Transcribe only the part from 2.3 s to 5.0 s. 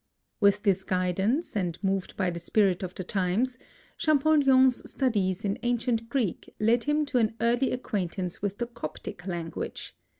the spirit of the times, Champollion's